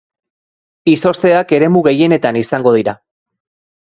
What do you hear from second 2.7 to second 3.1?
dira.